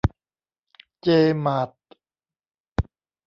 [1.01, 1.07] เจ
[1.45, 1.71] มาร์ท